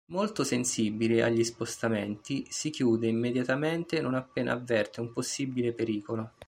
Molto 0.07 0.43
sensibile 0.43 1.21
agli 1.21 1.43
spostamenti, 1.43 2.43
si 2.49 2.71
chiude 2.71 3.05
immediatamente 3.05 4.01
non 4.01 4.15
appena 4.15 4.53
avverte 4.53 4.99
un 4.99 5.13
possibile 5.13 5.73
pericolo. 5.73 6.31